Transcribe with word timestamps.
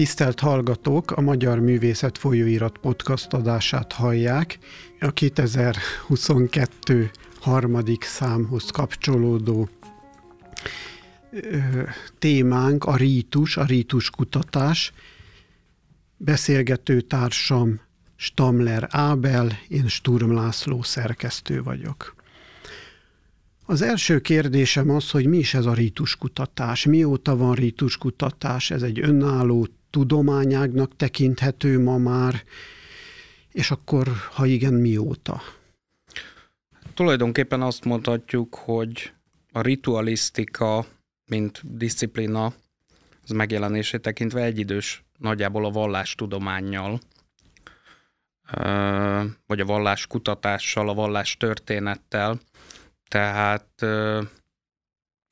Tisztelt 0.00 0.40
hallgatók, 0.40 1.10
a 1.10 1.20
Magyar 1.20 1.58
Művészet 1.58 2.18
Folyóirat 2.18 2.78
podcast 2.78 3.32
adását 3.32 3.92
hallják. 3.92 4.58
A 5.00 5.10
2022 5.10 7.10
harmadik 7.40 8.04
számhoz 8.04 8.70
kapcsolódó 8.70 9.68
témánk 12.18 12.84
a 12.84 12.96
rítus, 12.96 13.56
a 13.56 13.64
rítus 13.64 14.10
kutatás. 14.10 14.92
Beszélgető 16.16 17.00
társam 17.00 17.80
Stamler 18.16 18.88
Ábel, 18.90 19.58
én 19.68 19.88
Sturm 19.88 20.32
László 20.32 20.82
szerkesztő 20.82 21.62
vagyok. 21.62 22.14
Az 23.66 23.82
első 23.82 24.20
kérdésem 24.20 24.90
az, 24.90 25.10
hogy 25.10 25.26
mi 25.26 25.38
is 25.38 25.54
ez 25.54 25.66
a 25.66 25.74
rítuskutatás, 25.74 26.84
mióta 26.84 27.36
van 27.36 27.54
rítuskutatás, 27.54 28.70
ez 28.70 28.82
egy 28.82 29.00
önálló 29.00 29.66
tudományágnak 29.90 30.96
tekinthető 30.96 31.82
ma 31.82 31.98
már, 31.98 32.44
és 33.52 33.70
akkor, 33.70 34.08
ha 34.32 34.46
igen, 34.46 34.74
mióta? 34.74 35.42
Tulajdonképpen 36.94 37.62
azt 37.62 37.84
mondhatjuk, 37.84 38.54
hogy 38.54 39.12
a 39.52 39.60
ritualisztika, 39.60 40.86
mint 41.26 41.76
disziplina, 41.76 42.54
az 43.22 43.30
megjelenését 43.30 44.00
tekintve 44.00 44.42
egyidős 44.42 45.04
nagyjából 45.18 45.64
a 45.64 45.70
vallástudományjal, 45.70 47.00
vagy 49.46 49.60
a 49.60 49.64
vallás 49.64 50.06
kutatással, 50.06 50.88
a 50.88 50.94
vallás 50.94 51.36
történettel. 51.36 52.40
Tehát 53.08 53.86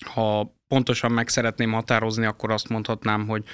ha 0.04 0.54
pontosan 0.68 1.12
meg 1.12 1.28
szeretném 1.28 1.72
határozni, 1.72 2.24
akkor 2.24 2.50
azt 2.50 2.68
mondhatnám, 2.68 3.26
hogy 3.26 3.45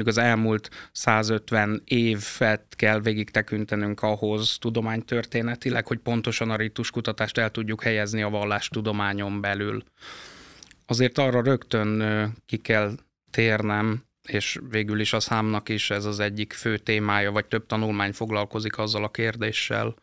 mondjuk 0.00 0.18
az 0.18 0.30
elmúlt 0.30 0.70
150 0.92 1.82
évet 1.84 2.64
kell 2.76 3.00
végig 3.00 3.30
tekintenünk 3.30 4.02
ahhoz 4.02 4.56
tudománytörténetileg, 4.58 5.86
hogy 5.86 5.98
pontosan 5.98 6.50
a 6.50 6.56
kutatást 6.90 7.38
el 7.38 7.50
tudjuk 7.50 7.82
helyezni 7.82 8.22
a 8.22 8.30
vallástudományon 8.30 9.40
belül. 9.40 9.82
Azért 10.86 11.18
arra 11.18 11.42
rögtön 11.42 12.32
ki 12.46 12.56
kell 12.56 12.92
térnem, 13.30 14.04
és 14.28 14.58
végül 14.70 15.00
is 15.00 15.12
a 15.12 15.20
számnak 15.20 15.68
is 15.68 15.90
ez 15.90 16.04
az 16.04 16.20
egyik 16.20 16.52
fő 16.52 16.78
témája, 16.78 17.32
vagy 17.32 17.46
több 17.46 17.66
tanulmány 17.66 18.12
foglalkozik 18.12 18.78
azzal 18.78 19.04
a 19.04 19.10
kérdéssel, 19.10 19.94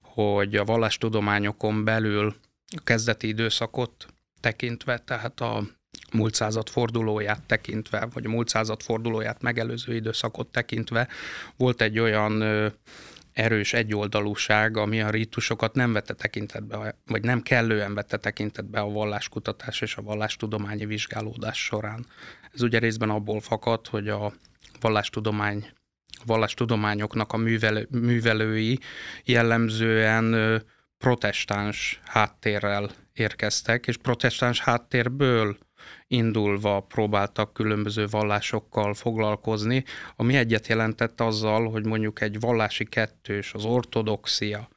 hogy 0.00 0.56
a 0.56 0.64
vallástudományokon 0.64 1.84
belül 1.84 2.34
a 2.76 2.80
kezdeti 2.84 3.28
időszakot 3.28 4.06
tekintve, 4.40 4.98
tehát 4.98 5.40
a 5.40 5.77
múlt 6.12 6.34
század 6.34 6.68
fordulóját 6.68 7.42
tekintve, 7.42 8.08
vagy 8.12 8.26
a 8.26 8.28
múlt 8.28 8.48
század 8.48 8.82
fordulóját 8.82 9.42
megelőző 9.42 9.94
időszakot 9.94 10.48
tekintve 10.48 11.08
volt 11.56 11.80
egy 11.80 11.98
olyan 11.98 12.42
erős 13.32 13.72
egyoldalúság, 13.72 14.76
ami 14.76 15.00
a 15.00 15.10
rítusokat 15.10 15.74
nem 15.74 15.92
vette 15.92 16.14
tekintetbe, 16.14 16.96
vagy 17.06 17.22
nem 17.22 17.42
kellően 17.42 17.94
vette 17.94 18.16
tekintetbe 18.16 18.80
a 18.80 18.90
valláskutatás 18.90 19.80
és 19.80 19.96
a 19.96 20.02
vallástudományi 20.02 20.86
vizsgálódás 20.86 21.64
során. 21.64 22.06
Ez 22.52 22.62
ugye 22.62 22.78
részben 22.78 23.10
abból 23.10 23.40
fakad, 23.40 23.86
hogy 23.86 24.08
a 24.08 24.32
vallástudomány, 24.80 25.70
a 26.08 26.22
vallástudományoknak 26.26 27.32
a 27.32 27.36
művelő, 27.36 27.88
művelői 27.90 28.78
jellemzően 29.24 30.62
protestáns 30.98 32.00
háttérrel 32.04 32.90
érkeztek, 33.12 33.86
és 33.86 33.96
protestáns 33.96 34.60
háttérből 34.60 35.58
indulva 36.06 36.80
próbáltak 36.80 37.52
különböző 37.52 38.06
vallásokkal 38.06 38.94
foglalkozni, 38.94 39.84
ami 40.16 40.36
egyet 40.36 40.66
jelentett 40.66 41.20
azzal, 41.20 41.70
hogy 41.70 41.86
mondjuk 41.86 42.20
egy 42.20 42.40
vallási 42.40 42.84
kettős, 42.84 43.54
az 43.54 43.64
ortodoxia, 43.64 44.68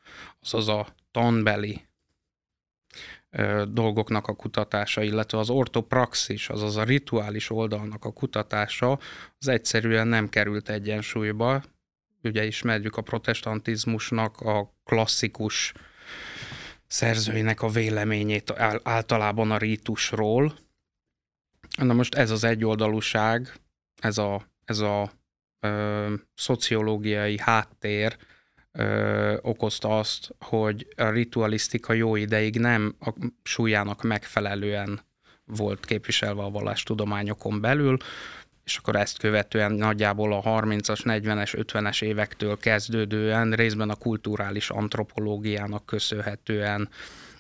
azaz 0.42 0.68
a 0.68 0.88
tanbeli 1.12 1.82
dolgoknak 3.68 4.28
a 4.28 4.36
kutatása, 4.36 5.02
illetve 5.02 5.38
az 5.38 5.50
ortopraxis, 5.50 6.50
azaz 6.50 6.78
a 6.78 6.84
rituális 6.84 7.50
oldalnak 7.50 8.06
a 8.06 8.12
kutatása, 8.12 9.00
az 9.40 9.48
egyszerűen 9.48 10.08
nem 10.08 10.30
került 10.30 10.70
egyensúlyba. 10.70 11.64
Ugye 12.24 12.46
ismerjük 12.46 12.98
a 12.98 13.02
protestantizmusnak 13.02 14.40
a 14.40 14.74
klasszikus 14.84 15.74
szerzőinek 16.88 17.62
a 17.62 17.68
véleményét 17.70 18.54
általában 18.84 19.52
a 19.52 19.58
rítusról, 19.58 20.54
Na 21.78 21.94
most 21.94 22.16
ez 22.16 22.32
az 22.32 22.44
egyoldalúság, 22.44 23.54
ez 24.02 24.18
a, 24.18 24.48
ez 24.66 24.80
a 24.80 25.12
ö, 25.60 26.14
szociológiai 26.34 27.40
háttér 27.40 28.18
ö, 28.72 29.38
okozta 29.42 30.00
azt, 30.00 30.36
hogy 30.40 30.88
a 30.96 31.10
ritualisztika 31.10 31.94
jó 31.94 32.16
ideig 32.16 32.60
nem 32.60 32.96
a 33.00 33.14
súlyának 33.44 34.04
megfelelően 34.04 35.02
volt 35.46 35.86
képviselve 35.86 36.42
a 36.42 36.50
vallástudományokon 36.50 37.62
belül, 37.62 37.98
és 38.64 38.78
akkor 38.78 38.96
ezt 38.96 39.18
követően 39.18 39.72
nagyjából 39.72 40.34
a 40.34 40.42
30-as, 40.42 41.00
40-es, 41.04 41.66
50-es 41.74 42.04
évektől 42.04 42.58
kezdődően 42.58 43.52
részben 43.52 43.90
a 43.90 43.96
kulturális 43.96 44.70
antropológiának 44.70 45.86
köszönhetően 45.86 46.90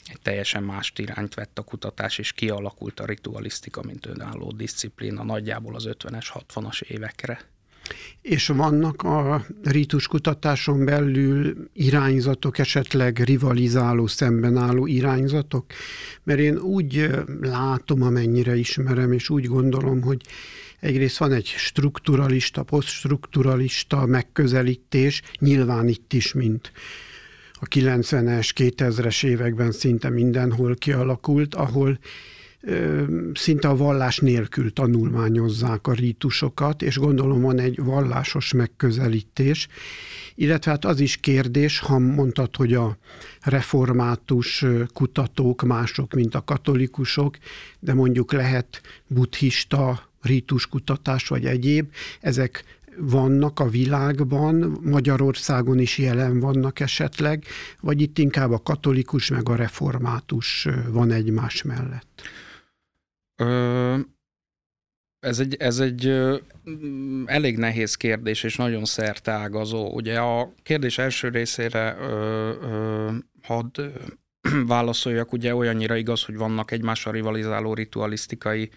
egy 0.05 0.21
teljesen 0.21 0.63
más 0.63 0.93
irányt 0.95 1.33
vett 1.33 1.57
a 1.57 1.61
kutatás, 1.61 2.17
és 2.17 2.31
kialakult 2.31 2.99
a 2.99 3.05
ritualisztika, 3.05 3.83
mint 3.83 4.05
önálló 4.05 4.51
disziplína 4.51 5.23
nagyjából 5.23 5.75
az 5.75 5.87
50-es, 5.89 6.25
60-as 6.33 6.81
évekre. 6.81 7.49
És 8.21 8.47
vannak 8.47 9.03
a 9.03 9.45
rítus 9.63 10.07
kutatáson 10.07 10.85
belül 10.85 11.69
irányzatok, 11.73 12.57
esetleg 12.57 13.19
rivalizáló, 13.19 14.07
szembenálló 14.07 14.87
irányzatok? 14.87 15.65
Mert 16.23 16.39
én 16.39 16.57
úgy 16.57 17.09
látom, 17.41 18.01
amennyire 18.01 18.55
ismerem, 18.55 19.11
és 19.11 19.29
úgy 19.29 19.45
gondolom, 19.45 20.01
hogy 20.01 20.21
egyrészt 20.79 21.17
van 21.17 21.31
egy 21.31 21.45
strukturalista, 21.45 22.63
posztstrukturalista 22.63 24.05
megközelítés, 24.05 25.21
nyilván 25.39 25.87
itt 25.87 26.13
is, 26.13 26.33
mint 26.33 26.71
a 27.61 27.65
90-es, 27.65 28.49
2000-es 28.55 29.25
években 29.25 29.71
szinte 29.71 30.09
mindenhol 30.09 30.75
kialakult, 30.75 31.55
ahol 31.55 31.99
szinte 33.33 33.67
a 33.67 33.75
vallás 33.75 34.17
nélkül 34.17 34.73
tanulmányozzák 34.73 35.87
a 35.87 35.93
rítusokat, 35.93 36.81
és 36.81 36.97
gondolom 36.97 37.41
van 37.41 37.59
egy 37.59 37.83
vallásos 37.83 38.53
megközelítés, 38.53 39.67
illetve 40.35 40.71
hát 40.71 40.85
az 40.85 40.99
is 40.99 41.17
kérdés, 41.17 41.79
ha 41.79 41.99
mondtad, 41.99 42.55
hogy 42.55 42.73
a 42.73 42.97
református 43.41 44.65
kutatók 44.93 45.61
mások, 45.61 46.13
mint 46.13 46.35
a 46.35 46.43
katolikusok, 46.43 47.37
de 47.79 47.93
mondjuk 47.93 48.31
lehet 48.31 48.81
buddhista 49.07 50.09
rítuskutatás 50.21 51.27
vagy 51.27 51.45
egyéb, 51.45 51.91
ezek 52.19 52.63
vannak 52.97 53.59
a 53.59 53.69
világban, 53.69 54.79
Magyarországon 54.81 55.79
is 55.79 55.97
jelen 55.97 56.39
vannak 56.39 56.79
esetleg, 56.79 57.45
vagy 57.81 58.01
itt 58.01 58.17
inkább 58.17 58.51
a 58.51 58.63
katolikus 58.63 59.29
meg 59.29 59.49
a 59.49 59.55
református 59.55 60.67
van 60.91 61.11
egymás 61.11 61.61
mellett? 61.61 62.21
Ö, 63.35 63.97
ez 65.19 65.39
egy, 65.39 65.55
ez 65.55 65.79
egy 65.79 66.05
ö, 66.05 66.37
elég 67.25 67.57
nehéz 67.57 67.95
kérdés, 67.95 68.43
és 68.43 68.55
nagyon 68.55 68.85
szerteágazó. 68.85 69.93
Ugye 69.93 70.19
a 70.19 70.53
kérdés 70.63 70.97
első 70.97 71.29
részére 71.29 71.97
ö, 71.99 72.05
ö, 72.61 73.11
hadd 73.41 73.81
válaszoljak, 74.67 75.31
ugye 75.33 75.55
olyannyira 75.55 75.95
igaz, 75.95 76.23
hogy 76.23 76.35
vannak 76.35 76.71
egymással 76.71 77.13
rivalizáló 77.13 77.73
ritualisztikai 77.73 78.69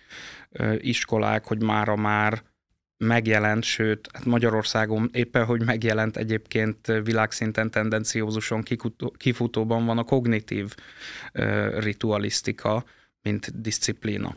iskolák, 0.79 1.45
hogy 1.45 1.63
mára 1.63 1.97
már 1.97 2.43
megjelent, 2.97 3.63
sőt, 3.63 4.09
hát 4.13 4.25
Magyarországon 4.25 5.11
éppen, 5.13 5.45
hogy 5.45 5.65
megjelent 5.65 6.17
egyébként 6.17 6.87
világszinten 6.87 7.71
tendenciózuson 7.71 8.63
kifutóban 9.17 9.87
van 9.87 9.99
a 9.99 10.05
kognitív 10.05 10.75
ritualisztika, 11.79 12.85
mint 13.23 13.61
disziplína. 13.61 14.37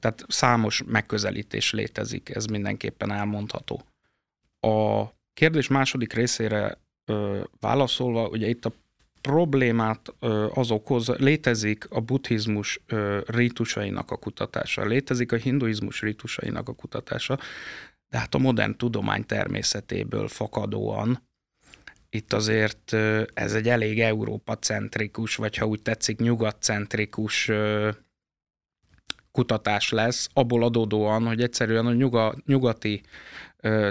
Tehát 0.00 0.24
számos 0.28 0.82
megközelítés 0.86 1.72
létezik, 1.72 2.34
ez 2.34 2.44
mindenképpen 2.44 3.12
elmondható. 3.12 3.82
A 4.60 5.04
kérdés 5.34 5.68
második 5.68 6.12
részére 6.12 6.78
válaszolva, 7.60 8.28
ugye 8.28 8.48
itt 8.48 8.64
a 8.64 8.72
problémát 9.28 10.14
az 10.54 10.70
okoz, 10.70 11.08
létezik 11.08 11.86
a 11.90 12.00
buddhizmus 12.00 12.80
rítusainak 13.26 14.10
a 14.10 14.16
kutatása, 14.16 14.84
létezik 14.84 15.32
a 15.32 15.36
hinduizmus 15.36 16.00
rítusainak 16.00 16.68
a 16.68 16.72
kutatása, 16.72 17.38
de 18.08 18.18
hát 18.18 18.34
a 18.34 18.38
modern 18.38 18.76
tudomány 18.76 19.26
természetéből 19.26 20.28
fakadóan 20.28 21.22
itt 22.10 22.32
azért 22.32 22.92
ez 23.34 23.54
egy 23.54 23.68
elég 23.68 24.00
Európa-centrikus, 24.00 25.36
vagy 25.36 25.56
ha 25.56 25.66
úgy 25.66 25.82
tetszik, 25.82 26.18
nyugat-centrikus 26.18 27.50
kutatás 29.30 29.90
lesz, 29.90 30.28
abból 30.32 30.64
adódóan, 30.64 31.26
hogy 31.26 31.42
egyszerűen 31.42 31.86
a 31.86 31.92
nyuga, 31.92 32.34
nyugati 32.46 33.02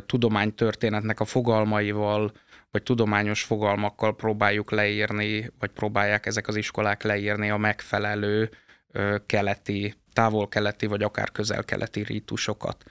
tudománytörténetnek 0.05 1.19
a 1.19 1.25
fogalmaival, 1.25 2.31
vagy 2.73 2.83
tudományos 2.83 3.43
fogalmakkal 3.43 4.15
próbáljuk 4.15 4.71
leírni, 4.71 5.51
vagy 5.59 5.69
próbálják 5.69 6.25
ezek 6.25 6.47
az 6.47 6.55
iskolák 6.55 7.03
leírni 7.03 7.49
a 7.49 7.57
megfelelő 7.57 8.49
keleti, 9.25 9.95
távol-keleti, 10.13 10.85
vagy 10.85 11.03
akár 11.03 11.31
közel-keleti 11.31 12.03
rítusokat. 12.03 12.83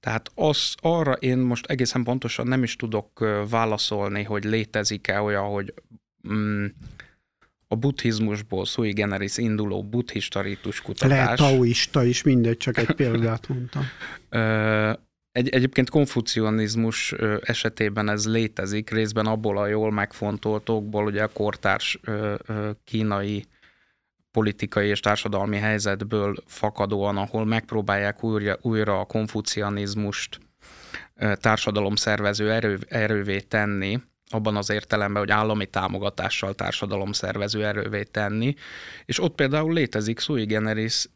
Tehát 0.00 0.30
az, 0.34 0.74
arra 0.76 1.12
én 1.12 1.38
most 1.38 1.66
egészen 1.66 2.02
pontosan 2.02 2.46
nem 2.46 2.62
is 2.62 2.76
tudok 2.76 3.26
válaszolni, 3.50 4.22
hogy 4.22 4.44
létezik-e 4.44 5.20
olyan, 5.20 5.44
hogy 5.44 5.74
mm, 6.32 6.66
a 7.68 7.76
buddhizmusból 7.76 8.64
sui 8.64 8.92
generis 8.92 9.36
induló 9.36 9.84
buddhista 9.84 10.40
rítus 10.40 10.80
kutatás. 10.80 11.08
Lehet 11.08 11.36
taoista 11.36 12.04
is, 12.04 12.22
mindegy, 12.22 12.56
csak 12.56 12.78
egy 12.78 12.92
példát 13.02 13.48
mondtam. 13.48 13.86
Egy, 15.38 15.48
egyébként 15.48 15.90
konfucionizmus 15.90 17.14
esetében 17.40 18.08
ez 18.08 18.26
létezik, 18.26 18.90
részben 18.90 19.26
abból 19.26 19.58
a 19.58 19.66
jól 19.66 19.92
megfontoltókból, 19.92 21.04
ugye 21.04 21.22
a 21.22 21.28
kortárs 21.32 22.00
kínai 22.84 23.44
politikai 24.30 24.88
és 24.88 25.00
társadalmi 25.00 25.56
helyzetből 25.56 26.34
fakadóan, 26.46 27.16
ahol 27.16 27.44
megpróbálják 27.44 28.24
újra, 28.24 28.56
újra 28.60 29.00
a 29.00 29.04
konfucianizmust 29.04 30.40
társadalomszervező 31.34 32.52
erő, 32.52 32.78
erővé 32.88 33.40
tenni, 33.40 34.00
abban 34.30 34.56
az 34.56 34.70
értelemben, 34.70 35.22
hogy 35.22 35.30
állami 35.30 35.66
támogatással 35.66 36.54
társadalomszervező 36.54 37.64
erővé 37.66 38.02
tenni, 38.02 38.54
és 39.04 39.22
ott 39.22 39.34
például 39.34 39.72
létezik 39.72 40.18
sui 40.18 40.44
generis 40.44 41.06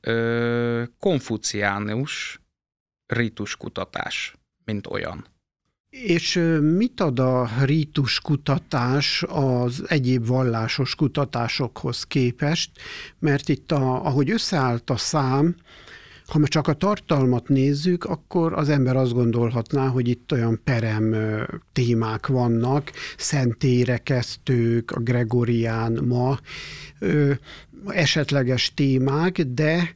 konfuciánus 0.99 2.42
rítuskutatás, 3.13 4.35
mint 4.65 4.87
olyan. 4.87 5.27
És 5.91 6.41
mit 6.61 7.01
ad 7.01 7.19
a 7.19 7.51
rítus 7.65 8.21
kutatás 8.21 9.25
az 9.29 9.85
egyéb 9.87 10.27
vallásos 10.27 10.95
kutatásokhoz 10.95 12.05
képest? 12.05 12.71
Mert 13.19 13.49
itt, 13.49 13.73
a, 13.73 14.07
ahogy 14.07 14.31
összeállt 14.31 14.91
a 14.91 14.97
szám, 14.97 15.57
ha 16.27 16.47
csak 16.47 16.69
a 16.69 16.73
tartalmat 16.73 17.49
nézzük, 17.49 18.05
akkor 18.05 18.53
az 18.53 18.69
ember 18.69 18.97
azt 18.97 19.13
gondolhatná, 19.13 19.87
hogy 19.87 20.09
itt 20.09 20.33
olyan 20.33 20.61
perem 20.65 21.17
témák 21.73 22.27
vannak, 22.27 22.93
szentérekesztők, 23.17 24.91
a 24.91 25.01
gregorián 25.01 26.05
ma, 26.05 26.39
esetleges 27.87 28.75
témák, 28.75 29.41
de 29.41 29.95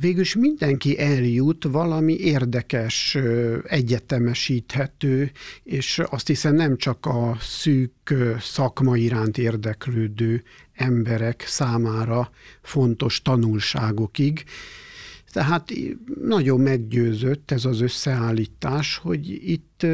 végülis 0.00 0.34
mindenki 0.34 0.98
eljut 0.98 1.64
valami 1.64 2.14
érdekes, 2.14 3.18
egyetemesíthető, 3.64 5.30
és 5.62 5.98
azt 6.10 6.26
hiszem 6.26 6.54
nem 6.54 6.76
csak 6.76 7.06
a 7.06 7.36
szűk 7.40 8.14
szakma 8.40 8.96
iránt 8.96 9.38
érdeklődő 9.38 10.42
emberek 10.72 11.44
számára 11.46 12.30
fontos 12.62 13.22
tanulságokig, 13.22 14.44
tehát 15.32 15.72
nagyon 16.22 16.60
meggyőzött 16.60 17.50
ez 17.50 17.64
az 17.64 17.80
összeállítás, 17.80 18.96
hogy 18.96 19.50
itt 19.50 19.86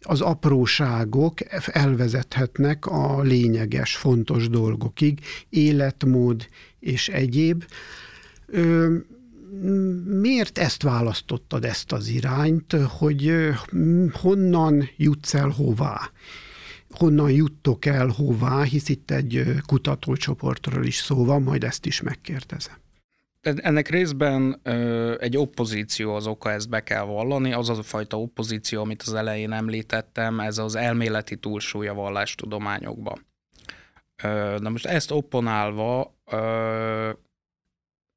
az 0.00 0.20
apróságok 0.20 1.38
elvezethetnek 1.66 2.86
a 2.86 3.22
lényeges, 3.22 3.96
fontos 3.96 4.48
dolgokig, 4.48 5.20
életmód 5.48 6.46
és 6.80 7.08
egyéb. 7.08 7.64
Miért 10.04 10.58
ezt 10.58 10.82
választottad, 10.82 11.64
ezt 11.64 11.92
az 11.92 12.08
irányt, 12.08 12.72
hogy 12.72 13.32
honnan 14.12 14.88
jutsz 14.96 15.34
el 15.34 15.48
hová? 15.48 16.10
honnan 16.90 17.30
juttok 17.30 17.84
el 17.84 18.08
hová, 18.08 18.62
hisz 18.62 18.88
itt 18.88 19.10
egy 19.10 19.44
kutatócsoportról 19.66 20.84
is 20.84 20.96
szó 20.96 21.24
van, 21.24 21.42
majd 21.42 21.64
ezt 21.64 21.86
is 21.86 22.00
megkérdezem. 22.00 22.79
Ennek 23.40 23.88
részben 23.88 24.60
ö, 24.62 25.14
egy 25.20 25.36
oppozíció 25.36 26.14
az 26.14 26.26
oka, 26.26 26.50
ezt 26.50 26.68
be 26.68 26.82
kell 26.82 27.04
vallani, 27.04 27.52
az 27.52 27.68
az 27.68 27.78
a 27.78 27.82
fajta 27.82 28.20
oppozíció, 28.20 28.82
amit 28.82 29.02
az 29.02 29.14
elején 29.14 29.52
említettem, 29.52 30.40
ez 30.40 30.58
az 30.58 30.74
elméleti 30.74 31.36
túlsúly 31.36 31.88
a 31.88 31.94
vallástudományokban. 31.94 33.26
Ö, 34.22 34.56
na 34.58 34.68
most 34.68 34.86
ezt 34.86 35.10
opponálva 35.10 36.18
ö, 36.30 37.10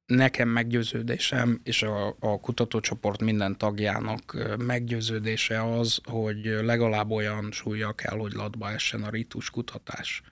nekem 0.06 0.48
meggyőződésem, 0.48 1.60
és 1.62 1.82
a, 1.82 2.16
a 2.20 2.40
kutatócsoport 2.40 3.20
minden 3.20 3.58
tagjának 3.58 4.56
meggyőződése 4.58 5.62
az, 5.62 6.00
hogy 6.04 6.44
legalább 6.44 7.10
olyan 7.10 7.52
súlya 7.52 7.92
kell, 7.92 8.18
hogy 8.18 8.32
latba 8.32 8.70
essen 8.70 9.02
a 9.02 9.10
ritus 9.10 9.50
kutatás. 9.50 10.22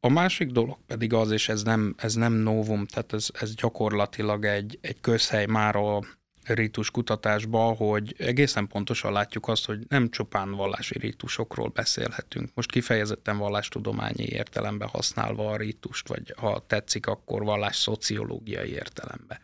A 0.00 0.08
másik 0.08 0.50
dolog 0.50 0.78
pedig 0.86 1.12
az, 1.12 1.30
és 1.30 1.48
ez 1.48 1.62
nem, 1.62 1.94
ez 1.96 2.14
nem 2.14 2.32
novum, 2.32 2.86
tehát 2.86 3.12
ez, 3.12 3.28
ez 3.32 3.54
gyakorlatilag 3.54 4.44
egy, 4.44 4.78
egy 4.80 5.00
közhely 5.00 5.46
már 5.46 5.76
a 5.76 6.02
rítus 6.54 6.90
kutatásban, 6.90 7.76
hogy 7.76 8.14
egészen 8.18 8.66
pontosan 8.66 9.12
látjuk 9.12 9.48
azt, 9.48 9.66
hogy 9.66 9.78
nem 9.88 10.10
csupán 10.10 10.50
vallási 10.50 10.98
rítusokról 10.98 11.68
beszélhetünk. 11.68 12.50
Most 12.54 12.70
kifejezetten 12.70 13.38
vallástudományi 13.38 14.24
értelemben 14.24 14.88
használva 14.88 15.50
a 15.50 15.56
rítust, 15.56 16.08
vagy 16.08 16.34
ha 16.36 16.64
tetszik, 16.66 17.06
akkor 17.06 17.44
vallás 17.44 17.76
szociológiai 17.76 18.70
értelemben. 18.70 19.38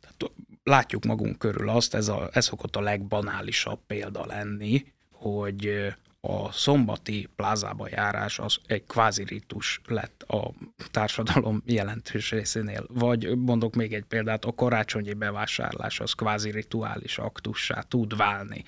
Tehát 0.00 0.32
látjuk 0.62 1.04
magunk 1.04 1.38
körül 1.38 1.68
azt, 1.68 1.94
ez, 1.94 2.08
a, 2.08 2.28
ez 2.32 2.44
szokott 2.44 2.76
a 2.76 2.80
legbanálisabb 2.80 3.80
példa 3.86 4.26
lenni, 4.26 4.92
hogy 5.10 5.94
a 6.26 6.52
szombati 6.52 7.28
plázába 7.36 7.88
járás 7.90 8.38
az 8.38 8.58
egy 8.66 8.84
kvázi 8.86 9.24
ritus 9.24 9.80
lett 9.86 10.22
a 10.22 10.52
társadalom 10.90 11.62
jelentős 11.66 12.30
részénél. 12.30 12.86
Vagy 12.88 13.38
mondok 13.38 13.74
még 13.74 13.92
egy 13.92 14.04
példát, 14.04 14.44
a 14.44 14.54
karácsonyi 14.54 15.12
bevásárlás 15.12 16.00
az 16.00 16.12
kvázi 16.12 16.50
rituális 16.50 17.18
aktussá 17.18 17.80
tud 17.80 18.16
válni. 18.16 18.64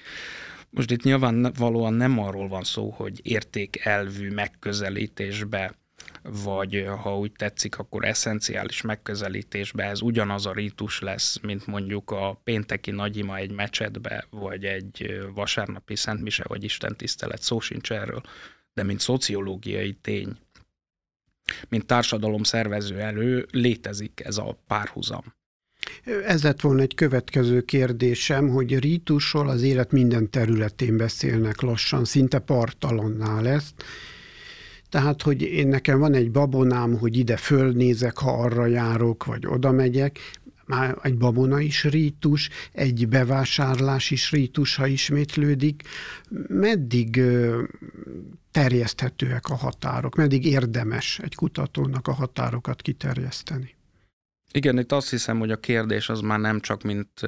Most 0.70 0.90
itt 0.90 1.02
nyilvánvalóan 1.02 1.94
nem 1.94 2.18
arról 2.18 2.48
van 2.48 2.64
szó, 2.64 2.90
hogy 2.90 3.20
értékelvű 3.22 4.30
megközelítésbe 4.30 5.74
vagy 6.22 6.86
ha 7.02 7.18
úgy 7.18 7.32
tetszik, 7.32 7.78
akkor 7.78 8.04
eszenciális 8.04 8.82
megközelítésbe 8.82 9.84
ez 9.84 10.00
ugyanaz 10.00 10.46
a 10.46 10.52
rítus 10.52 11.00
lesz, 11.00 11.38
mint 11.42 11.66
mondjuk 11.66 12.10
a 12.10 12.40
pénteki 12.44 12.90
nagyima 12.90 13.36
egy 13.36 13.52
mecsetbe, 13.52 14.26
vagy 14.30 14.64
egy 14.64 15.20
vasárnapi 15.34 15.96
szentmise, 15.96 16.44
vagy 16.46 16.64
Isten 16.64 16.96
tisztelet, 16.96 17.42
szó 17.42 17.60
sincs 17.60 17.92
erről, 17.92 18.22
de 18.74 18.82
mint 18.82 19.00
szociológiai 19.00 19.92
tény, 19.92 20.36
mint 21.68 21.86
társadalom 21.86 22.42
szervező 22.42 23.00
elő 23.00 23.46
létezik 23.50 24.20
ez 24.24 24.36
a 24.36 24.58
párhuzam. 24.66 25.34
Ez 26.26 26.42
lett 26.42 26.60
volna 26.60 26.82
egy 26.82 26.94
következő 26.94 27.62
kérdésem, 27.62 28.48
hogy 28.48 28.78
rítusról 28.78 29.48
az 29.48 29.62
élet 29.62 29.92
minden 29.92 30.30
területén 30.30 30.96
beszélnek 30.96 31.60
lassan, 31.60 32.04
szinte 32.04 32.38
partalanná 32.38 33.40
lesz, 33.40 33.74
tehát, 34.88 35.22
hogy 35.22 35.42
én 35.42 35.68
nekem 35.68 35.98
van 35.98 36.14
egy 36.14 36.30
babonám, 36.30 36.98
hogy 36.98 37.16
ide 37.16 37.36
fölnézek, 37.36 38.18
ha 38.18 38.30
arra 38.30 38.66
járok, 38.66 39.24
vagy 39.24 39.46
oda 39.46 39.72
megyek, 39.72 40.18
már 40.66 40.98
egy 41.02 41.16
babona 41.16 41.60
is 41.60 41.84
rítus, 41.84 42.48
egy 42.72 43.08
bevásárlás 43.08 44.10
is 44.10 44.30
rítus, 44.30 44.76
ha 44.76 44.86
ismétlődik. 44.86 45.82
Meddig 46.48 47.22
terjeszthetőek 48.50 49.48
a 49.48 49.54
határok? 49.54 50.14
Meddig 50.14 50.46
érdemes 50.46 51.18
egy 51.18 51.34
kutatónak 51.34 52.08
a 52.08 52.12
határokat 52.12 52.82
kiterjeszteni? 52.82 53.74
Igen, 54.52 54.78
itt 54.78 54.92
azt 54.92 55.10
hiszem, 55.10 55.38
hogy 55.38 55.50
a 55.50 55.60
kérdés 55.60 56.08
az 56.08 56.20
már 56.20 56.38
nem 56.38 56.60
csak 56.60 56.82
mint 56.82 57.20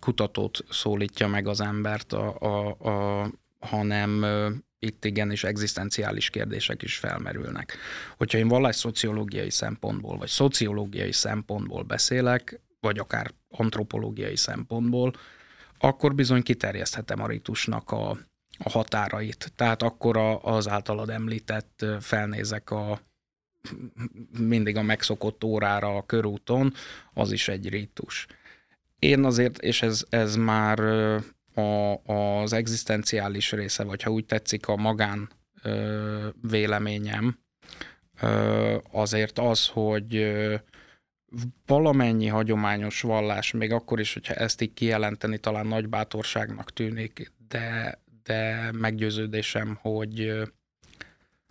kutatót 0.00 0.64
szólítja 0.70 1.28
meg 1.28 1.46
az 1.46 1.60
embert, 1.60 2.12
a, 2.12 2.36
a, 2.38 2.68
a, 2.68 3.30
hanem 3.58 4.24
itt 4.80 5.04
igenis 5.04 5.44
egzisztenciális 5.44 6.30
kérdések 6.30 6.82
is 6.82 6.96
felmerülnek. 6.96 7.76
Hogyha 8.16 8.38
én 8.38 8.48
vallásszociológiai 8.48 9.50
szempontból, 9.50 10.16
vagy 10.16 10.28
szociológiai 10.28 11.12
szempontból 11.12 11.82
beszélek, 11.82 12.60
vagy 12.80 12.98
akár 12.98 13.30
antropológiai 13.48 14.36
szempontból, 14.36 15.12
akkor 15.78 16.14
bizony 16.14 16.42
kiterjeszthetem 16.42 17.22
a 17.22 17.26
ritusnak 17.26 17.90
a, 17.90 18.10
a 18.58 18.70
határait. 18.70 19.52
Tehát 19.56 19.82
akkor 19.82 20.16
a, 20.16 20.42
az 20.42 20.68
általad 20.68 21.10
említett 21.10 21.84
felnézek 22.00 22.70
a 22.70 23.00
mindig 24.38 24.76
a 24.76 24.82
megszokott 24.82 25.44
órára 25.44 25.96
a 25.96 26.06
körúton, 26.06 26.74
az 27.14 27.32
is 27.32 27.48
egy 27.48 27.68
ritus. 27.68 28.26
Én 28.98 29.24
azért, 29.24 29.58
és 29.58 29.82
ez, 29.82 30.04
ez 30.08 30.36
már 30.36 30.78
a, 31.54 31.96
az 32.12 32.52
egzisztenciális 32.52 33.52
része, 33.52 33.84
vagy 33.84 34.02
ha 34.02 34.10
úgy 34.10 34.24
tetszik 34.24 34.68
a 34.68 34.76
magán 34.76 35.28
ö, 35.62 36.28
véleményem, 36.42 37.38
ö, 38.20 38.76
azért 38.92 39.38
az, 39.38 39.66
hogy 39.66 40.32
valamennyi 41.66 42.26
hagyományos 42.26 43.00
vallás, 43.00 43.52
még 43.52 43.72
akkor 43.72 44.00
is, 44.00 44.12
hogyha 44.12 44.34
ezt 44.34 44.60
így 44.60 44.72
kijelenteni 44.72 45.38
talán 45.38 45.66
nagy 45.66 45.88
bátorságnak 45.88 46.72
tűnik, 46.72 47.32
de, 47.48 47.98
de 48.22 48.70
meggyőződésem, 48.72 49.78
hogy, 49.80 50.32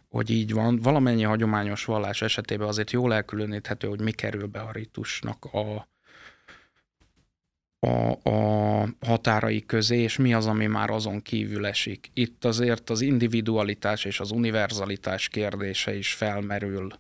hogy 0.10 0.30
így 0.30 0.54
van. 0.54 0.80
Valamennyi 0.80 1.24
hagyományos 1.24 1.86
vallás 1.86 2.22
esetében 2.22 2.68
azért 2.68 2.92
jól 2.92 3.14
elkülöníthető, 3.14 3.88
hogy 3.88 4.02
mi 4.02 4.12
kerül 4.12 4.48
be 4.48 4.60
a 4.60 4.72
ritusnak 4.72 5.46
a, 5.46 5.88
a, 7.80 8.30
a 8.30 8.88
határai 9.00 9.66
közé, 9.66 9.98
és 9.98 10.18
mi 10.18 10.34
az, 10.34 10.46
ami 10.46 10.66
már 10.66 10.90
azon 10.90 11.22
kívül 11.22 11.66
esik. 11.66 12.10
Itt 12.14 12.46
azért 12.46 12.90
az 12.90 13.02
individualitás 13.02 14.06
és 14.06 14.20
az 14.20 14.32
univerzalitás 14.32 15.28
kérdése 15.28 15.96
is 15.96 16.14
felmerül. 16.14 16.92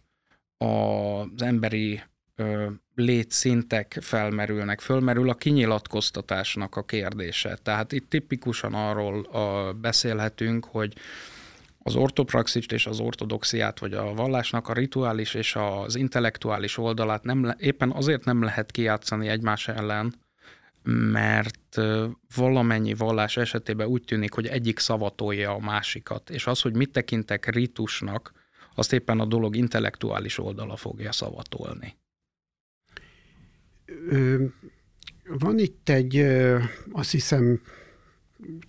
Az 0.58 1.42
emberi 1.42 2.02
ö, 2.36 2.68
létszintek 2.96 3.98
felmerülnek, 4.02 4.80
fölmerül 4.80 5.30
a 5.30 5.36
kinyilatkoztatásnak 5.36 6.76
a 6.76 6.84
kérdése. 6.84 7.58
Tehát 7.64 7.92
itt 7.92 8.10
tipikusan 8.10 8.74
arról 8.74 9.24
a, 9.26 9.74
beszélhetünk, 9.74 10.66
hogy 10.66 10.94
az 11.84 11.96
ortopraxist 11.96 12.72
és 12.72 12.86
az 12.86 13.00
ortodoxiát, 13.00 13.80
vagy 13.80 13.94
a 13.94 14.14
vallásnak 14.14 14.68
a 14.68 14.74
rituális 14.74 15.34
és 15.34 15.56
az 15.56 15.96
intellektuális 15.96 16.78
oldalát 16.78 17.24
nem 17.24 17.44
le, 17.44 17.56
éppen 17.60 17.92
azért 17.92 18.26
nem 18.26 18.44
lehet 18.44 18.72
kijátszani 18.72 19.28
egymás 19.28 19.68
ellen, 19.68 20.14
mert 21.12 21.78
valamennyi 22.36 22.94
vallás 22.94 23.38
esetében 23.38 23.88
úgy 23.88 24.04
tűnik, 24.04 24.34
hogy 24.34 24.48
egyik 24.48 24.80
szavatolja 24.80 25.52
a 25.52 25.60
másikat, 25.60 26.30
és 26.30 26.48
az, 26.48 26.62
hogy 26.62 26.76
mit 26.76 26.92
tekintek 26.92 27.46
ritusnak, 27.46 28.34
azt 28.76 28.94
éppen 28.94 29.20
a 29.20 29.26
dolog 29.26 29.56
intellektuális 29.56 30.38
oldala 30.38 30.76
fogja 30.76 31.12
szavatolni. 31.12 31.98
Van 35.24 35.60
itt 35.60 35.90
egy, 35.90 36.18
azt 36.92 37.12
hiszem, 37.12 37.62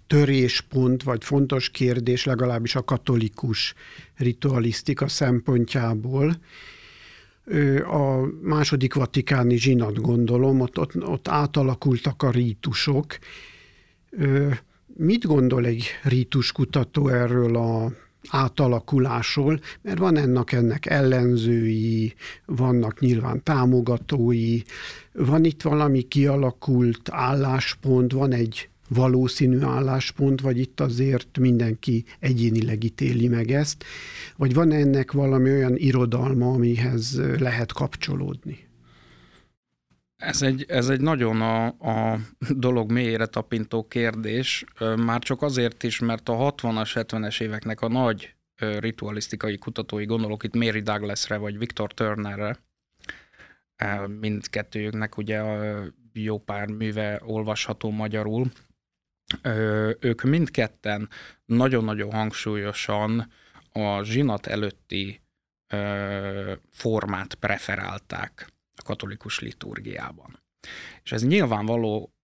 töréspont, 0.06 1.02
vagy 1.02 1.24
fontos 1.24 1.70
kérdés, 1.70 2.24
legalábbis 2.24 2.74
a 2.74 2.84
katolikus 2.84 3.74
ritualisztika 4.16 5.08
szempontjából, 5.08 6.36
a 7.84 8.26
második 8.42 8.94
vatikáni 8.94 9.56
zsinat 9.56 10.00
gondolom, 10.00 10.60
ott, 10.60 10.78
ott, 10.78 11.06
ott 11.06 11.28
átalakultak 11.28 12.22
a 12.22 12.30
rítusok. 12.30 13.18
Mit 14.86 15.26
gondol 15.26 15.66
egy 15.66 15.84
rítuskutató 16.02 17.08
erről 17.08 17.56
a 17.56 17.92
átalakulásról, 18.28 19.60
mert 19.82 19.98
van 19.98 20.16
ennek 20.16 20.52
ennek 20.52 20.86
ellenzői, 20.86 22.14
vannak 22.46 23.00
nyilván 23.00 23.42
támogatói, 23.42 24.62
van 25.12 25.44
itt 25.44 25.62
valami 25.62 26.02
kialakult 26.02 27.08
álláspont, 27.10 28.12
van 28.12 28.32
egy 28.32 28.69
valószínű 28.94 29.60
álláspont, 29.60 30.40
vagy 30.40 30.58
itt 30.58 30.80
azért 30.80 31.38
mindenki 31.38 32.04
egyénileg 32.18 32.84
ítéli 32.84 33.28
meg 33.28 33.50
ezt, 33.50 33.84
vagy 34.36 34.54
van 34.54 34.72
ennek 34.72 35.12
valami 35.12 35.50
olyan 35.50 35.76
irodalma, 35.76 36.50
amihez 36.50 37.20
lehet 37.38 37.72
kapcsolódni? 37.72 38.68
Ez 40.16 40.42
egy, 40.42 40.64
ez 40.68 40.88
egy 40.88 41.00
nagyon 41.00 41.40
a, 41.40 41.66
a 41.66 42.18
dolog 42.48 42.92
mélyére 42.92 43.26
tapintó 43.26 43.86
kérdés, 43.86 44.64
már 44.96 45.20
csak 45.20 45.42
azért 45.42 45.82
is, 45.82 45.98
mert 45.98 46.28
a 46.28 46.54
60-as, 46.54 46.90
70-es 46.94 47.40
éveknek 47.40 47.80
a 47.80 47.88
nagy 47.88 48.34
ritualisztikai 48.78 49.58
kutatói, 49.58 50.04
gondolok 50.04 50.42
itt 50.42 50.54
Mary 50.54 50.80
Douglasre 50.80 51.36
vagy 51.36 51.58
Victor 51.58 51.92
Turnerre, 51.92 52.58
mindkettőjüknek 54.20 55.16
ugye 55.16 55.42
jó 56.12 56.38
pár 56.38 56.68
műve 56.68 57.20
olvasható 57.24 57.90
magyarul, 57.90 58.50
ők 60.00 60.22
mindketten 60.22 61.08
nagyon-nagyon 61.44 62.12
hangsúlyosan 62.12 63.32
a 63.72 64.02
zsinat 64.02 64.46
előtti 64.46 65.22
formát 66.70 67.34
preferálták 67.34 68.52
a 68.76 68.82
katolikus 68.82 69.40
liturgiában. 69.40 70.42
És 71.02 71.12
ez 71.12 71.26
nyilvánvaló 71.26 72.14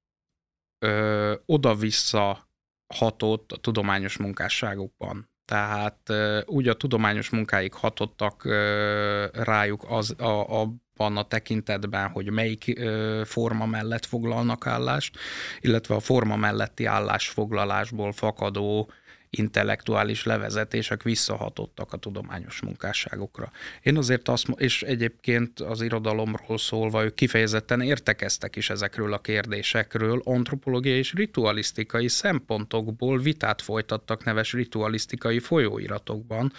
ö, 0.78 1.34
oda-vissza 1.46 2.48
hatott 2.94 3.52
a 3.52 3.56
tudományos 3.56 4.16
munkásságukban. 4.16 5.30
Tehát 5.44 6.08
ö, 6.08 6.40
úgy 6.44 6.68
a 6.68 6.74
tudományos 6.74 7.30
munkáik 7.30 7.72
hatottak 7.72 8.44
ö, 8.44 9.26
rájuk 9.32 9.84
az, 9.88 10.20
a, 10.20 10.60
a, 10.62 10.74
van 10.96 11.16
a 11.16 11.22
tekintetben, 11.22 12.08
hogy 12.08 12.30
melyik 12.30 12.80
forma 13.24 13.66
mellett 13.66 14.06
foglalnak 14.06 14.66
állást, 14.66 15.18
illetve 15.60 15.94
a 15.94 16.00
forma 16.00 16.36
melletti 16.36 16.84
állásfoglalásból 16.84 18.12
fakadó 18.12 18.90
intellektuális 19.30 20.24
levezetések 20.24 21.02
visszahatottak 21.02 21.92
a 21.92 21.96
tudományos 21.96 22.60
munkásságokra. 22.60 23.50
Én 23.82 23.96
azért 23.96 24.28
azt, 24.28 24.46
és 24.56 24.82
egyébként 24.82 25.60
az 25.60 25.80
irodalomról 25.80 26.58
szólva 26.58 27.04
ők 27.04 27.14
kifejezetten 27.14 27.80
értekeztek 27.80 28.56
is 28.56 28.70
ezekről 28.70 29.12
a 29.12 29.18
kérdésekről, 29.18 30.22
antropológiai 30.24 30.98
és 30.98 31.12
ritualisztikai 31.12 32.08
szempontokból 32.08 33.18
vitát 33.18 33.62
folytattak 33.62 34.24
neves 34.24 34.52
ritualisztikai 34.52 35.38
folyóiratokban, 35.38 36.52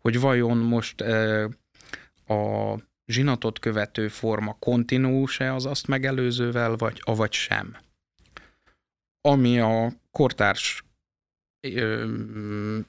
hogy 0.00 0.20
vajon 0.20 0.56
most 0.56 1.00
e, 1.00 1.44
a 2.26 2.74
zsinatot 3.08 3.58
követő 3.58 4.08
forma 4.08 4.56
kontinúus-e 4.58 5.54
az 5.54 5.66
azt 5.66 5.86
megelőzővel, 5.86 6.76
vagy 6.76 7.00
avagy 7.04 7.32
sem. 7.32 7.76
Ami 9.20 9.60
a 9.60 9.92
kortárs 10.10 10.82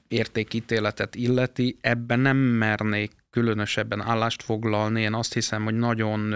értékítéletet 0.08 1.14
illeti, 1.14 1.78
ebben 1.80 2.20
nem 2.20 2.36
mernék 2.36 3.12
különösebben 3.30 4.00
állást 4.00 4.42
foglalni. 4.42 5.00
Én 5.00 5.14
azt 5.14 5.32
hiszem, 5.32 5.64
hogy 5.64 5.74
nagyon 5.74 6.34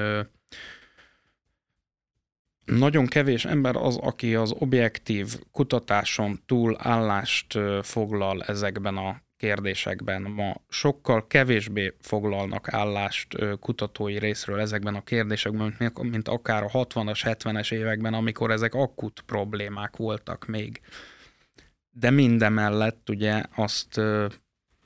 nagyon 2.64 3.06
kevés 3.06 3.44
ember 3.44 3.76
az, 3.76 3.96
aki 3.96 4.34
az 4.34 4.54
objektív 4.58 5.38
kutatáson 5.52 6.40
túl 6.46 6.76
állást 6.78 7.58
foglal 7.82 8.42
ezekben 8.42 8.96
a 8.96 9.23
kérdésekben 9.36 10.22
ma 10.22 10.54
sokkal 10.68 11.26
kevésbé 11.26 11.94
foglalnak 12.00 12.68
állást 12.68 13.58
kutatói 13.60 14.18
részről 14.18 14.60
ezekben 14.60 14.94
a 14.94 15.02
kérdésekben, 15.02 15.76
mint, 16.00 16.28
akár 16.28 16.62
a 16.62 16.68
60-as, 16.68 17.20
70-es 17.22 17.72
években, 17.72 18.14
amikor 18.14 18.50
ezek 18.50 18.74
akut 18.74 19.22
problémák 19.26 19.96
voltak 19.96 20.46
még. 20.46 20.80
De 21.90 22.10
mindemellett 22.10 23.08
ugye 23.08 23.42
azt 23.54 24.00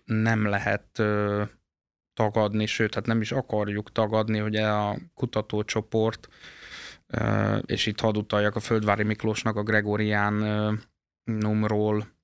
nem 0.05 0.47
lehet 0.47 1.03
tagadni, 2.15 2.67
sőt, 2.67 2.95
hát 2.95 3.07
nem 3.07 3.21
is 3.21 3.33
akarjuk 3.33 3.93
tagadni, 3.93 4.39
hogy 4.39 4.57
a 4.57 4.99
kutatócsoport, 5.15 6.29
és 7.67 7.87
itt 7.87 8.01
hadd 8.01 8.17
utaljak 8.17 8.57
a 8.57 8.61
Földvári 8.61 9.03
Miklósnak 9.03 9.57
a 9.57 9.63
Gregorián 9.63 10.35
numról, 11.25 12.18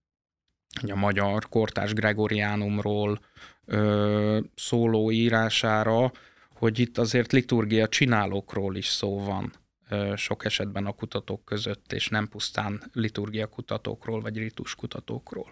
a 0.83 0.95
magyar 0.95 1.49
kortás 1.49 1.93
Gregoriánumról 1.93 3.21
ö, 3.65 4.39
szóló 4.55 5.11
írására, 5.11 6.13
hogy 6.55 6.79
itt 6.79 6.99
azért 6.99 7.33
liturgia 7.33 7.89
csinálókról 7.89 8.77
is 8.77 8.87
szó 8.87 9.25
van 9.25 9.53
ö, 9.89 10.13
sok 10.17 10.45
esetben 10.45 10.87
a 10.87 10.93
kutatók 10.93 11.45
között, 11.45 11.93
és 11.93 12.09
nem 12.09 12.29
pusztán 12.29 12.83
liturgia 12.93 13.47
kutatókról 13.47 14.21
vagy 14.21 14.37
ritus 14.37 14.75
kutatókról. 14.75 15.47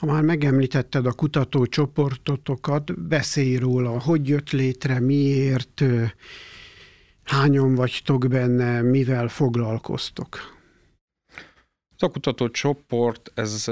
Ha 0.00 0.06
már 0.06 0.22
megemlítetted 0.22 1.06
a 1.06 1.12
kutatócsoportotokat, 1.12 3.00
beszélj 3.08 3.56
róla, 3.56 4.00
hogy 4.00 4.28
jött 4.28 4.50
létre, 4.50 5.00
miért, 5.00 5.82
hányan 7.24 7.74
vagytok 7.74 8.28
benne, 8.28 8.82
mivel 8.82 9.28
foglalkoztok? 9.28 10.58
A 11.98 12.08
kutatócsoport, 12.08 13.30
ez 13.34 13.64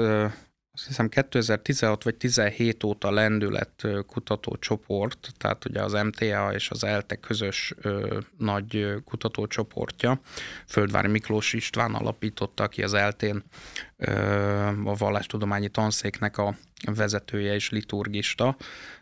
azt 0.79 0.87
hiszem 0.87 1.09
2016 1.09 2.03
vagy 2.03 2.15
17 2.15 2.83
óta 2.83 3.11
lendület 3.11 3.87
kutatócsoport, 4.07 5.31
tehát 5.37 5.65
ugye 5.65 5.81
az 5.81 5.93
MTA 5.93 6.53
és 6.53 6.69
az 6.69 6.83
ELTE 6.83 7.15
közös 7.15 7.73
ö, 7.81 8.19
nagy 8.37 8.93
kutatócsoportja. 9.05 10.19
Földvári 10.67 11.07
Miklós 11.07 11.53
István 11.53 11.93
alapította, 11.93 12.63
aki 12.63 12.83
az 12.83 12.93
ELTén 12.93 13.43
a 14.85 14.95
vallástudományi 14.95 15.69
tanszéknek 15.69 16.37
a 16.37 16.55
vezetője 16.85 17.53
és 17.53 17.69
liturgista. 17.69 18.55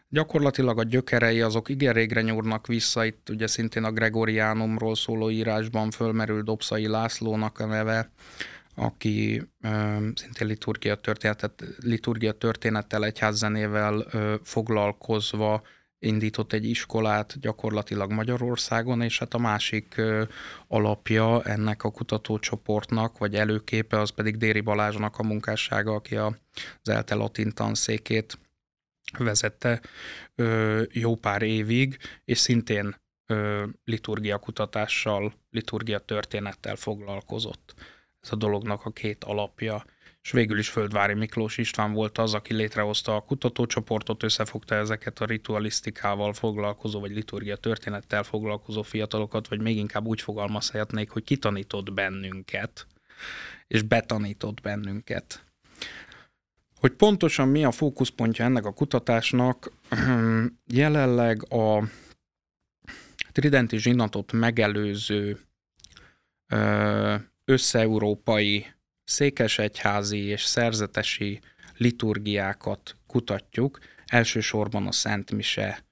Gyakorlatilag 0.10 0.80
a 0.80 0.84
gyökerei 0.84 1.42
azok 1.42 1.70
igen 1.70 1.94
régre 1.94 2.22
nyúrnak 2.22 2.68
vissza, 2.68 3.06
itt 3.06 3.30
ugye 3.30 3.48
szintén 3.48 3.84
a 3.84 3.92
Gregoriánumról 3.92 4.96
szóló 4.96 5.30
írásban 5.30 5.92
fölmerül 5.92 6.44
Dobszai 6.44 6.88
Lászlónak 6.88 7.60
a 7.60 7.66
neve, 7.66 8.12
aki 8.80 9.50
szintén 10.14 10.48
liturgia 10.48 10.96
történetet, 10.96 11.64
liturgia 11.80 12.32
történettel, 12.32 13.06
egyházzenével 13.06 14.06
foglalkozva 14.44 15.62
indított 16.00 16.54
egy 16.54 16.66
iskolát 16.66 17.40
gyakorlatilag 17.40 18.12
Magyarországon, 18.12 19.02
és 19.02 19.20
hát 19.20 19.34
a 19.34 19.38
másik 19.38 20.02
alapja 20.68 21.44
ennek 21.44 21.84
a 21.84 21.92
kutatócsoportnak, 21.92 23.18
vagy 23.18 23.36
előképe, 23.36 24.00
az 24.00 24.10
pedig 24.10 24.38
Déri 24.38 24.62
Balázsnak 24.62 25.18
a 25.18 25.24
munkássága, 25.24 25.94
aki 25.94 26.16
az 26.16 26.34
ELTE 26.84 27.16
latin 27.16 27.52
tanszékét 27.52 28.40
vezette 29.18 29.82
jó 30.92 31.16
pár 31.16 31.42
évig, 31.42 31.98
és 32.26 32.38
szintén 32.38 32.96
liturgia 33.84 34.38
kutatással, 34.38 35.34
liturgia 35.50 36.00
történettel 36.00 36.76
foglalkozott. 36.76 37.76
Ez 38.22 38.32
a 38.32 38.36
dolognak 38.36 38.86
a 38.86 38.92
két 38.92 39.24
alapja 39.24 39.84
és 40.28 40.34
végül 40.34 40.58
is 40.58 40.70
Földvári 40.70 41.14
Miklós 41.14 41.58
István 41.58 41.94
volt 41.94 42.18
az, 42.18 42.34
aki 42.34 42.54
létrehozta 42.54 43.16
a 43.16 43.22
kutatócsoportot, 43.22 44.24
összefogta 44.24 44.76
ezeket 44.76 45.20
a 45.20 45.26
ritualisztikával 45.26 46.34
foglalkozó, 46.34 47.00
vagy 47.00 47.12
liturgia 47.12 47.56
történettel 47.56 48.24
foglalkozó 48.24 48.82
fiatalokat, 48.82 49.48
vagy 49.48 49.62
még 49.62 49.78
inkább 49.78 50.06
úgy 50.06 50.22
fogalmazhatnék, 50.22 51.10
hogy 51.10 51.24
kitanított 51.24 51.94
bennünket, 51.94 52.88
és 53.68 53.82
betanított 53.82 54.62
bennünket. 54.62 55.44
Hogy 56.80 56.92
pontosan 56.92 57.48
mi 57.48 57.64
a 57.64 57.72
fókuszpontja 57.72 58.46
ennek 58.46 58.66
a 58.66 58.74
kutatásnak, 58.74 59.72
jelenleg 60.66 61.54
a 61.54 61.84
tridenti 63.32 63.78
zsinatot 63.78 64.32
megelőző 64.32 65.40
összeurópai 67.50 68.66
székesegyházi 69.04 70.24
és 70.24 70.44
szerzetesi 70.44 71.40
liturgiákat 71.78 72.98
kutatjuk, 73.08 73.80
elsősorban 74.06 74.88
a 74.88 74.92
Szent 74.92 75.32
Mise, 75.32 75.86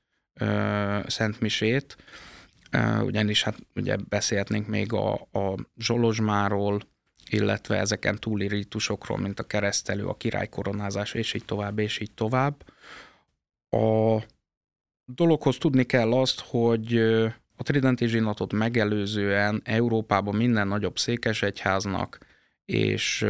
Szent 1.07 1.39
Misét, 1.39 1.95
ugyanis 3.01 3.43
hát 3.43 3.57
ugye 3.75 3.95
beszélhetnénk 4.09 4.67
még 4.67 4.93
a, 4.93 5.13
a 5.13 5.55
Zsolozsmáról, 5.77 6.81
illetve 7.29 7.77
ezeken 7.77 8.15
túli 8.19 8.47
rítusokról, 8.47 9.17
mint 9.17 9.39
a 9.39 9.47
keresztelő, 9.47 10.05
a 10.05 10.17
királykoronázás, 10.17 11.13
és 11.13 11.33
így 11.33 11.45
tovább, 11.45 11.79
és 11.79 11.99
így 11.99 12.11
tovább. 12.13 12.63
A 13.69 14.17
dologhoz 15.05 15.57
tudni 15.57 15.83
kell 15.83 16.11
azt, 16.13 16.39
hogy 16.39 17.01
a 17.55 17.63
tridenti 17.63 18.07
zsinatot 18.07 18.53
megelőzően 18.53 19.61
Európában 19.63 20.35
minden 20.35 20.67
nagyobb 20.67 20.97
székesegyháznak 20.97 22.17
és 22.65 23.25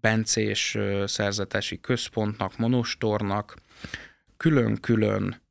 bencés 0.00 0.78
szerzetesi 1.04 1.80
központnak, 1.80 2.58
monostornak 2.58 3.56
külön-külön 4.36 5.42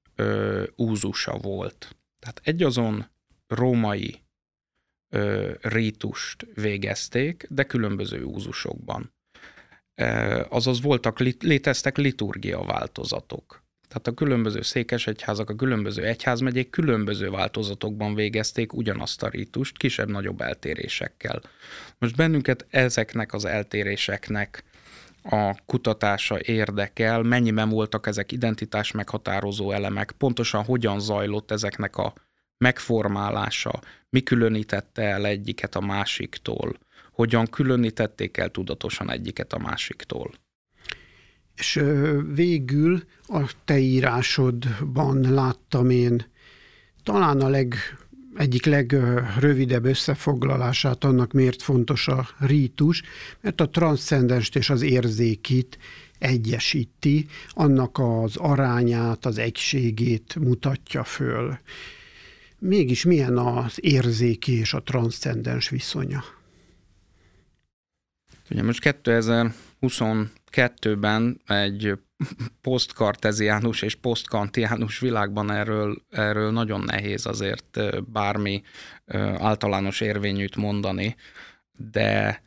úzusa 0.76 1.38
volt. 1.38 1.96
Tehát 2.20 2.42
egy 2.44 2.64
azon 2.64 3.10
római 3.48 4.22
ö, 5.10 5.52
rítust 5.62 6.48
végezték, 6.56 7.46
de 7.50 7.64
különböző 7.64 8.24
úzusokban. 8.24 9.14
Azaz 10.50 10.82
voltak, 10.82 11.20
léteztek 11.20 11.98
liturgia 11.98 12.64
változatok. 12.64 13.64
Tehát 13.94 14.08
a 14.08 14.24
különböző 14.24 14.62
székesegyházak, 14.62 15.50
a 15.50 15.56
különböző 15.56 16.04
egyházmegyék 16.04 16.70
különböző 16.70 17.30
változatokban 17.30 18.16
végezték 18.16 18.74
ugyanazt 18.74 19.24
a 19.24 19.28
rítust, 19.28 19.78
kisebb-nagyobb 19.78 20.42
eltérésekkel. 20.42 21.42
Most 21.98 22.16
bennünket 22.16 22.66
ezeknek 22.70 23.34
az 23.34 23.46
eltéréseknek 23.46 24.64
a 25.24 25.56
kutatása 25.66 26.40
érdekel, 26.42 27.22
mennyiben 27.22 27.70
voltak 27.70 28.08
ezek 28.08 28.32
identitás 28.32 28.92
meghatározó 28.92 29.72
elemek, 29.72 30.12
pontosan 30.12 30.64
hogyan 30.64 31.00
zajlott 31.00 31.52
ezeknek 31.52 31.98
a 31.98 32.14
megformálása, 32.58 33.82
mi 34.10 34.22
különítette 34.22 35.02
el 35.02 35.26
egyiket 35.26 35.76
a 35.76 35.82
másiktól, 35.82 36.78
hogyan 37.12 37.46
különítették 37.46 38.38
el 38.38 38.50
tudatosan 38.50 39.12
egyiket 39.12 39.54
a 39.54 39.60
másiktól. 39.60 40.32
És 41.56 41.84
végül 42.34 43.04
a 43.28 43.52
te 43.66 43.80
írásodban 43.80 45.34
láttam 45.34 45.90
én 45.90 46.26
talán 47.04 47.42
a 47.42 47.50
leg, 47.50 47.76
egyik 48.36 48.66
legrövidebb 48.66 49.86
összefoglalását 49.86 51.04
annak, 51.04 51.32
miért 51.32 51.62
fontos 51.62 52.08
a 52.08 52.30
rítus, 52.40 53.02
mert 53.42 53.62
a 53.62 53.70
transzcendenst 53.70 54.56
és 54.56 54.70
az 54.70 54.82
érzékit 54.82 55.78
egyesíti, 56.20 57.28
annak 57.50 57.98
az 57.98 58.36
arányát, 58.36 59.26
az 59.26 59.38
egységét 59.38 60.36
mutatja 60.36 61.04
föl. 61.04 61.58
Mégis 62.60 63.04
milyen 63.04 63.38
az 63.38 63.78
érzéki 63.82 64.58
és 64.58 64.74
a 64.74 64.84
transzcendens 64.84 65.70
viszonya? 65.70 66.24
Ugye 68.50 68.64
most 68.64 68.80
2020 68.80 70.00
kettőben 70.54 71.42
egy 71.48 72.00
posztkarteziánus 72.62 73.82
és 73.82 73.96
posztkantiánus 73.96 75.00
világban 75.00 75.52
erről, 75.52 76.02
erről 76.10 76.52
nagyon 76.52 76.80
nehéz 76.80 77.26
azért 77.26 77.80
bármi 78.12 78.62
általános 79.38 80.02
érvényűt 80.02 80.56
mondani, 80.56 81.16
de 81.92 82.42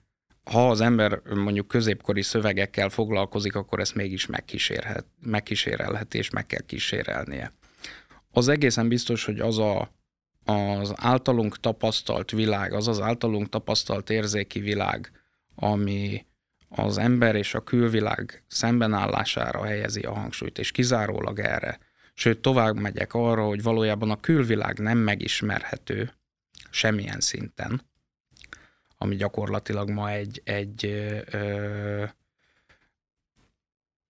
ha 0.45 0.71
az 0.71 0.81
ember 0.81 1.21
mondjuk 1.35 1.69
középkori 1.69 2.23
szövegekkel 2.23 2.89
foglalkozik, 2.89 3.55
akkor 3.55 3.81
ezt 3.81 3.95
mégis 3.95 4.27
megkísérhet, 4.27 5.07
megkísérelhet 5.21 6.15
és 6.15 6.31
meg 6.31 6.47
kell 6.47 6.67
kísérelnie. 6.67 7.53
Az 8.31 8.49
egészen 8.49 8.89
biztos, 8.89 9.25
hogy 9.25 9.41
az 9.41 9.59
a, 9.59 9.91
az 10.45 10.93
általunk 10.97 11.61
tapasztalt 11.61 12.31
világ, 12.31 12.73
az 12.73 12.89
az 12.89 13.01
általunk 13.01 13.49
tapasztalt 13.49 14.11
érzéki 14.11 14.61
világ, 14.61 15.11
ami 15.55 16.27
az 16.69 16.99
ember 16.99 17.35
és 17.35 17.55
a 17.55 17.65
külvilág 17.65 18.45
szembenállására 18.47 19.65
helyezi 19.65 20.01
a 20.01 20.13
hangsúlyt, 20.13 20.59
és 20.59 20.71
kizárólag 20.71 21.39
erre. 21.39 21.79
Sőt, 22.15 22.41
tovább 22.41 22.77
megyek 22.77 23.15
arra, 23.15 23.45
hogy 23.45 23.63
valójában 23.63 24.11
a 24.11 24.21
külvilág 24.21 24.79
nem 24.79 24.99
megismerhető 24.99 26.13
semmilyen 26.71 27.21
szinten, 27.21 27.83
ami 28.99 29.17
gyakorlatilag 29.17 29.91
ma 29.91 30.11
egy, 30.11 30.41
egy 30.45 30.85
ö, 31.31 32.05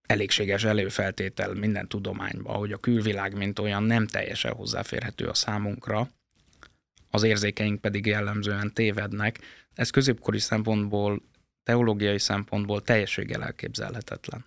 elégséges 0.07 0.63
előfeltétel 0.63 1.53
minden 1.53 1.87
tudományban, 1.87 2.55
hogy 2.55 2.71
a 2.71 2.77
külvilág, 2.77 3.37
mint 3.37 3.59
olyan 3.59 3.83
nem 3.83 4.07
teljesen 4.07 4.53
hozzáférhető 4.53 5.27
a 5.27 5.33
számunkra, 5.33 6.09
az 7.09 7.23
érzékeink 7.23 7.81
pedig 7.81 8.05
jellemzően 8.05 8.73
tévednek. 8.73 9.39
Ez 9.73 9.89
középkori 9.89 10.39
szempontból 10.39 11.21
teológiai 11.67 12.19
szempontból 12.19 12.81
teljességgel 12.81 13.43
elképzelhetetlen. 13.43 14.45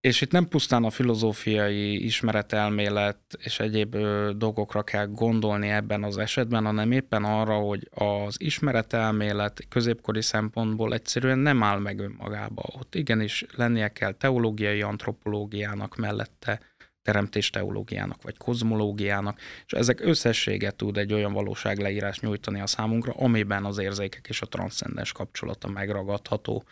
És 0.00 0.20
itt 0.20 0.30
nem 0.30 0.48
pusztán 0.48 0.84
a 0.84 0.90
filozófiai 0.90 2.04
ismeretelmélet 2.04 3.18
és 3.38 3.60
egyéb 3.60 3.96
dolgokra 4.36 4.82
kell 4.82 5.06
gondolni 5.06 5.68
ebben 5.68 6.02
az 6.02 6.18
esetben, 6.18 6.64
hanem 6.64 6.92
éppen 6.92 7.24
arra, 7.24 7.54
hogy 7.54 7.88
az 7.94 8.36
ismeretelmélet 8.40 9.66
középkori 9.68 10.22
szempontból 10.22 10.94
egyszerűen 10.94 11.38
nem 11.38 11.62
áll 11.62 11.78
meg 11.78 11.98
önmagába. 11.98 12.62
Ott 12.78 12.94
igenis 12.94 13.44
lennie 13.56 13.88
kell 13.88 14.12
teológiai 14.12 14.82
antropológiának 14.82 15.96
mellette, 15.96 16.60
teremtés 17.04 17.50
teológiának 17.50 18.22
vagy 18.22 18.36
kozmológiának, 18.36 19.40
és 19.66 19.72
ezek 19.72 20.00
összességet 20.00 20.76
tud 20.76 20.96
egy 20.96 21.12
olyan 21.12 21.32
valóságleírás 21.32 22.20
nyújtani 22.20 22.60
a 22.60 22.66
számunkra, 22.66 23.12
amiben 23.12 23.64
az 23.64 23.78
érzékek 23.78 24.26
és 24.28 24.40
a 24.40 24.46
transzcendens 24.46 25.12
kapcsolata 25.12 25.68
megragadható. 25.68 26.64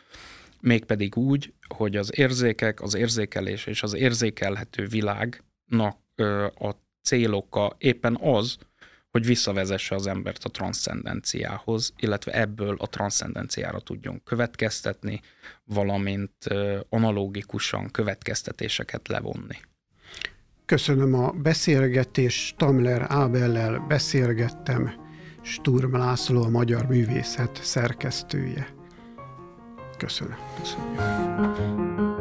Mégpedig 0.61 1.17
úgy, 1.17 1.53
hogy 1.77 1.97
az 1.97 2.19
érzékek, 2.19 2.81
az 2.81 2.95
érzékelés 2.95 3.67
és 3.67 3.83
az 3.83 3.95
érzékelhető 3.95 4.87
világnak 4.87 5.99
a 6.55 6.71
céloka 7.03 7.77
éppen 7.79 8.19
az, 8.21 8.57
hogy 9.11 9.27
visszavezesse 9.27 9.95
az 9.95 10.07
embert 10.07 10.45
a 10.45 10.49
transzcendenciához, 10.49 11.93
illetve 11.97 12.33
ebből 12.33 12.77
a 12.79 12.87
transzcendenciára 12.87 13.81
tudjon 13.81 14.23
következtetni, 14.25 15.21
valamint 15.65 16.47
analógikusan 16.89 17.91
következtetéseket 17.91 19.09
levonni. 19.09 19.57
Köszönöm 20.73 21.15
a 21.15 21.31
beszélgetést, 21.31 22.57
Tamler 22.57 23.07
Ábellel 23.09 23.85
beszélgettem, 23.89 24.93
Sturm 25.43 25.97
László 25.97 26.43
a 26.43 26.49
Magyar 26.49 26.87
Művészet 26.87 27.61
szerkesztője. 27.63 28.69
Köszönöm. 29.99 30.37
Köszönöm. 30.59 32.12